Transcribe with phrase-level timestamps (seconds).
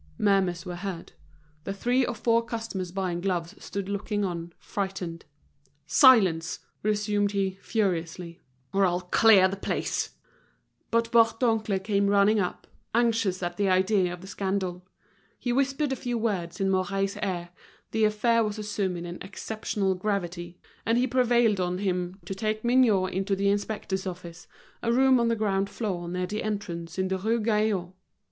[0.17, 1.11] Murmurs were heard.
[1.63, 5.25] The three or four customers buying gloves stood looking on, frightened.
[5.85, 8.41] "Silence!" resumed he, furiously,
[8.73, 10.15] "or I'll clear the place!"
[10.89, 14.87] But Bourdoncle came running up, anxious at the idea of the scandal.
[15.37, 17.49] He whispered a few words in Mouret's ear,
[17.91, 23.13] the affair was assuming an exceptional gravity; and he prevailed on him to take Mignot
[23.13, 24.47] into the inspectors' office,
[24.81, 27.93] a room on the ground floor near the entrance in the Rue Gaillon.